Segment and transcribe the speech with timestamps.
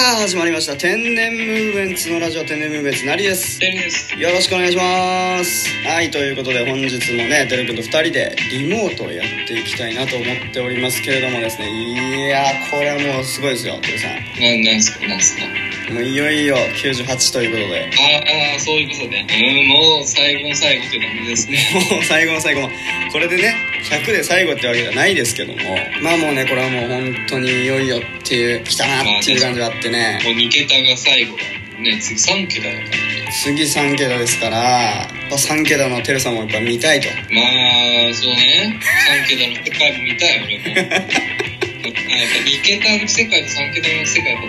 [0.00, 0.19] Wow.
[0.20, 0.76] 始まりました。
[0.76, 3.58] 天然ムーブメンツのラジオ天然ムーブメンツなりです。
[3.58, 4.14] です。
[4.20, 5.66] よろしくお願いします。
[5.82, 11.70] はいということで本日もねてるくんと2人でリモートをやっていきたいなと思っておりますけれどもですね。
[11.70, 14.10] いやーこれはもうすごいですよてるさん。
[14.12, 15.46] なんなんすかなんすか。
[15.90, 17.90] もういよいよ98ということで。
[17.90, 19.24] ああそういうことね。
[19.24, 21.58] うんもう最後の最後って感じですね。
[21.90, 22.68] もう最後の最後の
[23.10, 23.54] これでね
[23.90, 25.58] 100で最後ってわけじゃないですけども。
[26.02, 31.42] まあもうねこれはもう本当にいよいよっていう来たなっていう感じがあってねもう2桁が最後だ
[31.80, 31.98] ね。
[32.00, 32.84] 次3桁だから。
[32.86, 37.08] ね次3桁ですからやっぱ3桁のテルさんもやっぱ見たいと。
[37.32, 38.78] まあそうね。
[39.08, 40.76] 3桁の世界も見たい俺も。
[40.76, 41.04] やっぱ
[42.44, 44.48] 2桁の世界と3桁の世界がね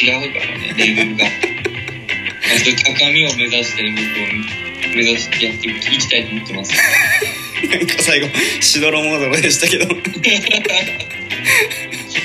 [0.00, 1.24] 違うからねレベルが。
[1.24, 6.72] まあそういう高みを目指してね僕を目指してやっていきたいと思ってます。
[7.68, 8.28] なんか最後
[8.60, 9.86] しどろもどろでしたけど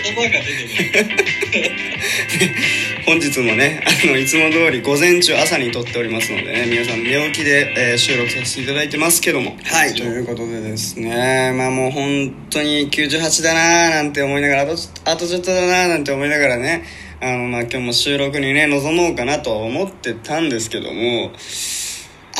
[0.03, 0.43] 言葉が出
[1.51, 1.69] て
[2.49, 2.55] る
[3.05, 9.55] 本日もねあのいつも通り午前中朝に撮っておりますのでね皆さん寝起きで、えー収録させていただいてますけども。
[9.63, 9.93] はい。
[9.93, 16.83] ということでですねまあもう本当に98だなーなんて思いながらあとちょあとちょっとだなーなんて思いながらね
[17.21, 21.31] あのまあ今日も収録にね臨もうかなとは思ってたんですけども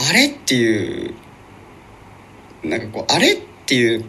[0.10, 1.16] あれっていう
[2.64, 4.06] なんかこうあれっていう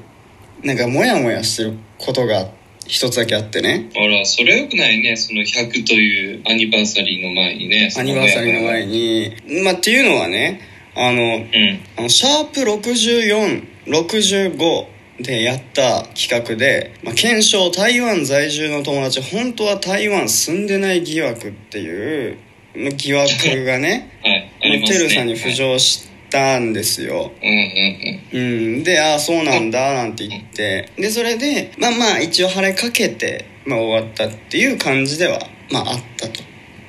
[0.64, 2.48] なんかモヤモヤしてることが
[2.86, 5.16] 一つだけあってねあら、それはよくないね。
[5.16, 7.90] その100というアニバーサリーの前にね。
[7.96, 9.34] アニバーサリーの前に。
[9.46, 10.60] にまあっていうのはね
[10.94, 11.80] あのうん。
[11.96, 14.86] あのシャープ6465
[15.20, 22.38] でやった企画で、まあ、検証台湾在住の友達本当は台湾住んでない疑惑っていう
[22.74, 24.50] まあ疑惑がね はい。
[24.80, 24.86] ね。
[24.86, 27.30] テルさんに浮上したんですよ、はい。
[27.42, 28.74] うんうんうん。
[28.76, 35.38] うん、で「ああそうなんだ」なんて言ってでそれでまあまあ一応晴れかけて、まあ、終わったっていう感じでは
[35.70, 36.42] まああったと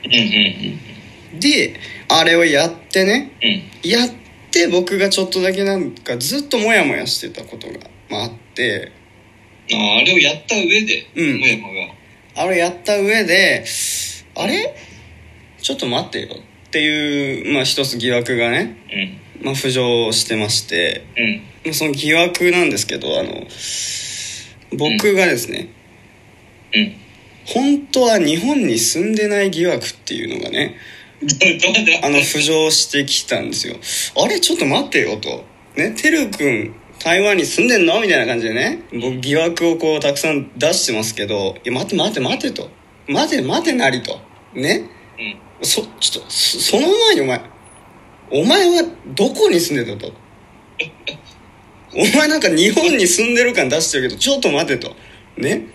[0.05, 3.49] うんうんであれをやってねうん。
[3.49, 3.89] うん。
[3.89, 4.09] やっ
[4.51, 7.73] て僕がちょっとだけなんかずっとモヤモヤしてたことが、
[8.09, 8.91] まあ、あって
[9.71, 11.93] ああ、あれをやった上で、うんもやもが。
[12.43, 13.65] あれやった上で
[14.35, 14.75] あれ？
[15.61, 19.17] ちょっと待ってよっていう、まあ、一つ疑惑がね、うん。
[19.41, 21.41] まあ、浮上してましてうん。
[21.65, 23.47] まあその疑惑なんですけどあの
[24.77, 25.69] 僕がですね、
[26.73, 26.95] うん。
[27.45, 30.77] 本当は日本に住んでない疑惑っていうのがね
[32.03, 33.77] あの浮上してきたんですよ。
[34.23, 35.45] あれちょっと待ってよと。
[35.75, 38.01] ねてるくん台湾に住んでんの？
[38.01, 42.69] みたいな感じでね僕疑惑をこうたくさん出してますけどいや待て待て待てと。
[43.07, 44.19] 待て待てなりと。
[44.53, 44.89] ね。
[45.61, 45.65] うん。
[45.65, 47.41] そちょっとそその前にお前
[48.35, 48.83] お前は
[49.15, 50.11] どこに住んでたと？
[51.93, 54.93] お前なんか日本に住んでる感出してるけどちょっと待てと。
[55.37, 55.67] ね？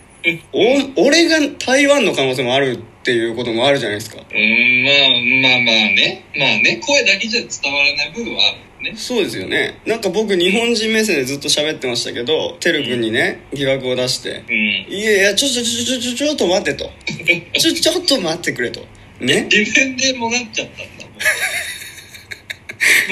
[0.52, 4.18] お俺が台湾の可能性もあるっていうこともあるじゃないですか。
[4.18, 6.26] うん、まあまあまあね。
[6.36, 8.94] まあね、声だけじゃ伝わらない部分はあるね。
[8.94, 9.80] そうですよね。
[9.86, 14.54] なんか僕日本人目線でずっと喋ってましたけどてるくんにね疑惑を出してうん。
[14.94, 16.90] 「いやいやちょちょちょちょちょちょっと待って」と
[17.58, 18.80] 「ちょちょっと待ってくれ」と。
[19.20, 19.48] ね？
[19.50, 21.14] 自分でもなっちゃったんだもん。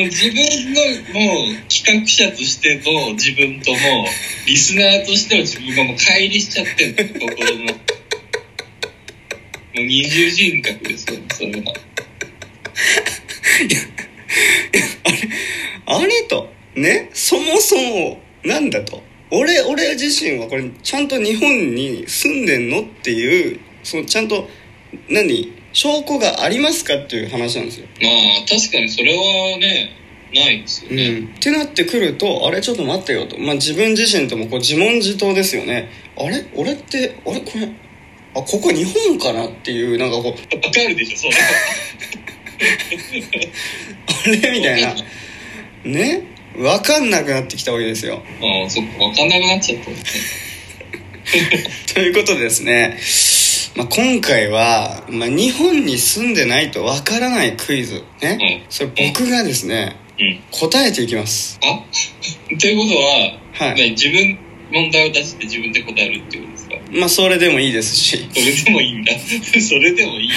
[0.06, 0.80] 自分の
[1.12, 3.78] もう企画者としての自分とも
[4.46, 7.72] リスナーとしての自分がもう乖離しちゃってんの心のも
[9.74, 11.74] う二重人格ですよそれは
[15.86, 24.48] あれとねそもそもなんだと俺俺自身はこれちゃんと日本に住んでんのっていうそのちゃんと
[25.08, 25.52] 何？
[25.72, 27.86] 証拠がありますかっていう話なんですよ。
[28.02, 28.12] まあ
[28.48, 29.92] 確かにそれはね
[30.32, 32.60] ないですよね、うん、ってなってくるとあれ？
[32.60, 35.90] ちょっと待ってよと、まあ、自分自身ともこう自問自答ですよね。
[36.16, 36.46] あれ？
[36.54, 37.40] 俺ってあれ？
[37.40, 37.68] これ？
[38.34, 40.32] あここ日本かなっていうなんかこう。
[40.32, 40.36] わ
[40.72, 41.38] かるでしょそれは
[44.24, 44.58] あれ？
[44.58, 44.94] みたいな。
[45.84, 46.22] ね？
[46.56, 48.22] 分かんなくなってきたわけですよ。
[48.40, 49.90] ああそっか分かんなくなっちゃった。
[51.94, 52.98] ということでですね、
[53.76, 58.02] まあ、今回は、まあ、日本に住んでないと分からないクイズ。
[58.20, 60.40] ね、それ僕がですねうん。
[60.50, 61.60] 答えていきます。
[61.62, 61.80] あ？
[62.58, 63.80] ということは、はい。
[63.80, 64.38] ね自分
[64.72, 66.74] 問題を出して自分で答えるってことですか？
[66.90, 68.28] まあそれでもいいですし。
[68.34, 69.12] それでもいいんだ。
[69.60, 70.30] それでもいい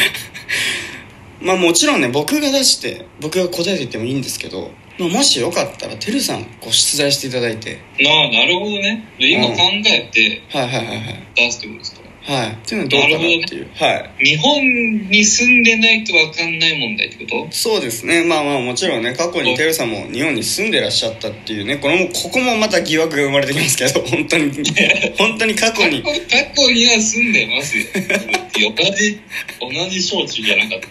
[1.42, 7.80] まあもちろんね僕が出して僕が答えていってもいいんですけど、まあ、もしよかったらてるさんご出題していただいて。
[8.00, 9.04] なあなるほどね。
[9.20, 9.56] で今うん。
[9.58, 11.20] 考えてはいはいはいはい。
[11.36, 12.01] 出すってことですか？
[12.24, 12.52] はい。
[12.52, 14.26] っていうのはどうかなっていう、はい。
[14.26, 14.62] 日本
[15.10, 17.52] に住んでないと分かんない問題ってこと？
[17.52, 18.24] そうですね。
[18.24, 24.52] まあまあもちろんね過去にテルさんも日本に住んでらっしゃったっていうねこれもここもまた疑惑が生まれてきますけど 本当に。
[25.18, 26.04] 本当に過去に。
[26.04, 26.10] 過
[26.56, 27.86] 去には住んでますよ。
[28.78, 29.20] 同じ
[29.60, 30.88] 同じ小中じゃなかった。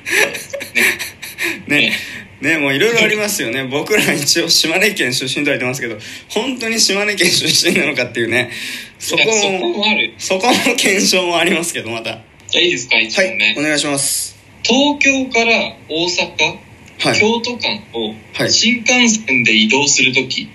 [1.76, 1.80] ね。
[1.80, 1.90] ね。
[1.90, 1.92] ね
[2.40, 3.64] もういろいろありますよね。
[3.70, 5.98] 僕ら一応島根県出身とは言ってますけど
[6.28, 8.50] 本当に島根県出身なのかっていうね。
[8.98, 10.14] そこももある。
[10.18, 12.20] そこも検証もありますけどまた。
[12.48, 14.36] じゃあいいですか一はい問目、お願いします。
[14.62, 16.58] 東京から大阪、
[16.98, 17.20] はい。
[17.20, 18.50] 京都間をはい。
[18.52, 20.48] 新幹線で移動するとき、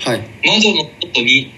[0.00, 0.20] はい。
[0.44, 1.50] 窓の外に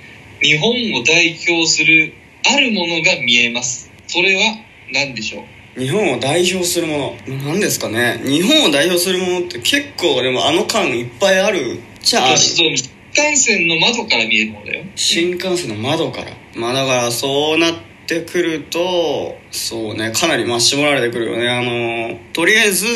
[0.43, 2.13] 日本を代表する
[2.47, 3.91] あるものが見えます。
[4.07, 4.57] それは
[4.93, 5.45] 何でしょう？
[5.77, 7.17] 日本を代表するもの。
[7.47, 8.21] 何ですかね。
[8.25, 11.81] 日本を代表するものって結構でもあの間いっぱいある。
[12.01, 14.85] じゃあ新幹線の窓から見えるものだよ。
[14.95, 16.31] 新幹線の窓から。
[16.55, 17.75] まあだからそうなっ
[18.07, 21.49] てくるとそうねかなりまあ絞られてくるよね。
[21.49, 22.87] あのとりあえず、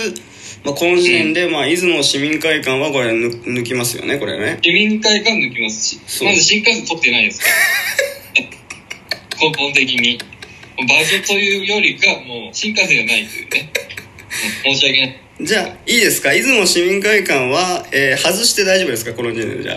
[0.65, 4.59] まあ、この時点で、まあ、出雲市民会館はこれ抜抜きますよねこれね。
[4.63, 6.25] 市民会館抜きますし。
[6.25, 7.47] まず新幹線取ってないですか？
[8.37, 8.45] ら
[9.51, 10.21] 根本的に
[10.87, 13.73] 場所というよりかもう新幹線がないというね。
[14.67, 15.21] うん申し訳ない。
[15.41, 16.31] じゃあいいですか？
[16.33, 19.15] 出雲市民会館は、えー外して大丈夫ですか？
[19.15, 19.77] この時点でじゃあ。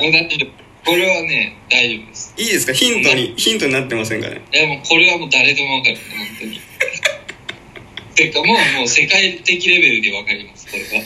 [0.83, 2.33] これはね大丈夫です。
[2.38, 2.74] いいですか？
[2.74, 4.42] ヒントにヒントになってませんかね？
[4.53, 5.95] いやもうこれはもう誰でもわかる。
[5.95, 6.59] 本当に。
[8.15, 10.68] ていうかもうもう世界的レベルでわかります。
[10.68, 11.03] これは。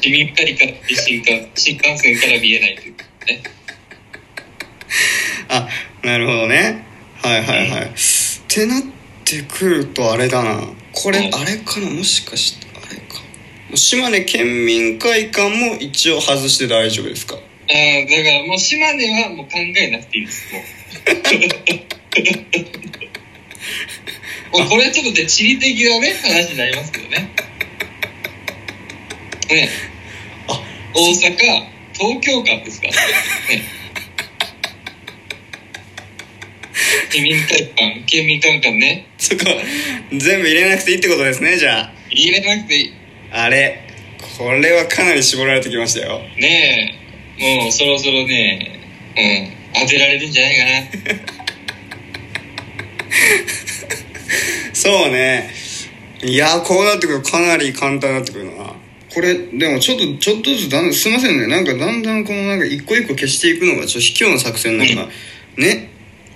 [0.00, 2.94] 市民会館って新幹新幹線から見えないという
[3.28, 3.42] ね。
[5.48, 5.68] あ
[6.02, 6.84] なるほどね。
[7.22, 7.86] はいはいはい、っ
[8.48, 8.88] てなって
[9.40, 10.62] くるとあれだな。
[10.92, 11.34] これうん。
[11.34, 11.88] あれかな？
[11.90, 13.22] もしかしてあれか。
[13.74, 17.36] 島根県民会館も一応外して大丈夫ですか？
[17.36, 17.40] ああ
[18.04, 20.44] だからもう島根はもう考えなくていいです。
[20.52, 20.62] もう。
[24.58, 27.30] もうこれはちょっとね地理的なね話になりますけどね。
[29.48, 29.70] ね。
[30.48, 30.60] あ
[30.94, 31.36] 大阪
[31.94, 32.98] 東京間ですからね
[37.10, 39.44] 市民会館県民会館ねそこ
[40.10, 41.92] 全部入れなくていいってことですねじゃあ。
[42.10, 42.92] 入れなくていい。
[43.32, 43.88] あれ
[44.38, 46.18] これはかなり絞られてきましたよ。
[46.38, 46.98] ね
[47.38, 47.62] え。
[47.62, 48.80] もうそろそろね
[49.16, 51.22] うん当てられるんじゃないかな。
[54.74, 55.50] そうね。
[56.22, 58.74] いやこうなってくるとかなり簡単になってくるな。
[59.14, 61.46] これでもちょっとちょっとずつだんだんすいませんね。
[61.46, 65.08] なんかだんだんこのなんか一個一個消していくのがちょっと卑怯な作戦なんか。
[65.56, 65.91] ね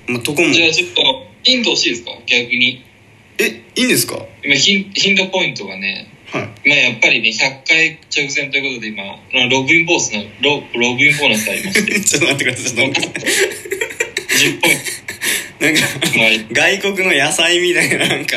[0.09, 0.53] まあとこも。
[0.53, 2.11] じゃあちょっとヒント欲しいですか？
[2.27, 2.83] 逆に。
[3.39, 4.17] えいいんですか？
[4.17, 9.13] はい今ヒンヒントポイントがねまあやっぱりね100回直前ということで今ま
[9.45, 13.21] あログインボースのロログインボーナスがありまして ちょっと待ってくださいちょっと待って。
[13.21, 13.37] くださ
[14.37, 14.79] 10ポインい
[15.59, 15.81] なんか
[16.13, 18.37] トまあ外国の野菜みたいななんか。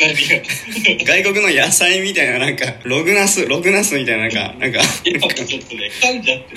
[0.00, 4.80] 外国の野菜みたいななんかログナスログナスみたいななんかなんか。
[5.04, 5.20] ちょっ
[5.62, 6.54] とね噛んじゃって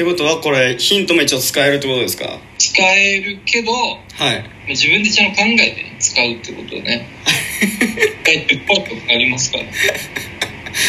[0.00, 2.24] ってことはこれヒントも一応使えるってことですか？
[2.56, 3.98] 使えるけどは
[4.32, 4.44] い。
[4.70, 7.06] 自分でちゃんと考えてね使うってことをね。
[7.60, 9.64] 一回10ポイントかかりますから。
[9.64, 9.76] もうこ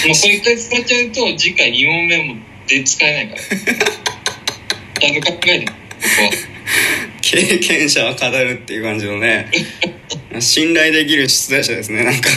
[0.06, 3.42] れ一回使っちゃうと次回2問目もで使えないから。
[3.42, 5.66] ちゃんと考えて。
[5.66, 6.32] ここは
[7.22, 9.52] 経験者は語るっていう感じのね。
[10.40, 12.30] 信頼できる出題者ですねなんか。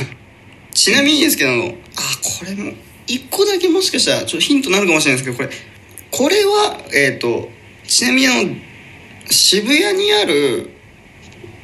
[0.73, 1.57] ちなみにですけどあ
[2.41, 2.73] これも
[3.07, 5.57] 一個だけもしかしたらちょっとヒントになるかもしれないですけどこれ
[6.17, 7.49] これはえっ、と
[7.87, 8.55] ちなみにあの
[9.31, 10.71] 渋谷にある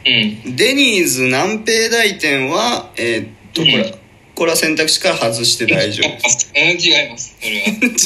[0.06, 4.00] うんデニーズ南平台店はえっ、とこれ、うん
[4.32, 7.46] これは選択肢から外して大丈夫です うん違いますそ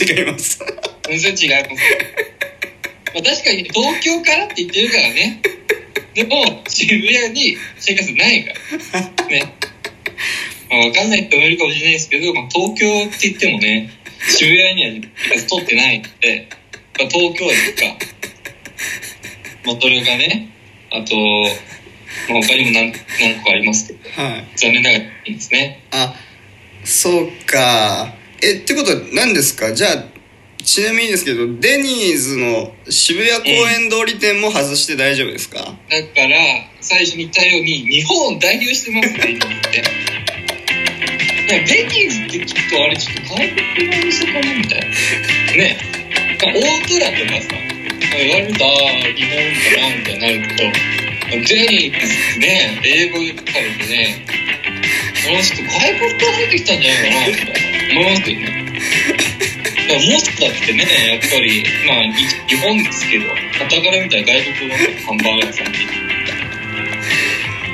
[0.08, 0.58] れは 違います
[1.08, 1.82] 全然違います。
[3.14, 5.42] まあ、確かに東京からって言ってるからね。
[6.14, 8.52] でも、渋谷に新幹線ないか
[9.20, 9.26] ら。
[9.26, 9.44] ね。
[10.70, 13.90] まあ、わかんない人もいるかもしれないですけど、まあ、東京って言ってもね、
[14.20, 16.48] 渋谷には新幹線通ってないんで、
[16.98, 17.96] まあ、東京駅か。
[19.66, 20.50] まあ、それがね、
[20.90, 21.16] あと、
[22.30, 25.80] まあ、他にも何何個かありますけど、はい残念ながらいいんですね。
[25.90, 26.14] あ
[26.84, 29.72] そうかえってことは何ですか？
[29.72, 30.04] じゃあ
[30.62, 35.74] ちなみにですけどデニーズの渋谷公園通り店も外して大丈夫ですか、だか
[36.28, 36.38] ら、
[36.80, 39.82] 最初に言ったように、日本を代表してます、デニーズって。
[41.44, 44.86] いや、デニーズってきっとあれ、ちょっと外国のお店かなみたいな。
[45.56, 45.76] ね。
[46.42, 47.48] まあ、大空とかさ、
[48.16, 48.72] 言われると、ああ、
[49.12, 50.72] 日本かなみたいになるけど、
[51.30, 54.24] デニーズってね、英語で書かれてね、
[55.26, 58.64] この人外国から出てきたんじゃないかなみたいな思いますよね。
[59.74, 62.12] だからモスだってね、やっぱり、まあ、い
[62.48, 63.26] 日本ですけど、
[63.58, 65.78] 傍から見たら外国のハンバーガー屋さんで。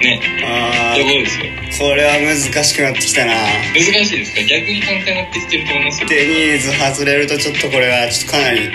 [0.01, 3.33] ねあところですよーこれは難しくなってきたな。
[3.75, 4.43] 難しいですか？
[4.45, 6.09] 逆に簡単になってきてると思いますよ。
[6.09, 8.71] デニーズ外れるとちょっとこれはちょっとかなり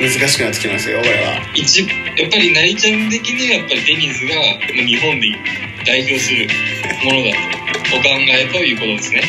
[0.00, 1.40] 難しくなってきますよこれは。
[1.54, 1.86] 一や
[2.26, 4.32] っぱり成ちゃん的にはやっぱりデニーズが
[4.72, 5.28] 日本で
[5.84, 6.48] 代表する
[7.04, 7.32] ものだ
[7.90, 9.22] とお考えということですね。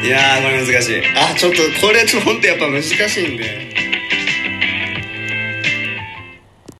[0.02, 1.02] いやーこれ難しい。
[1.14, 3.69] あちょっとこれちょっと本当やっぱ難しいんで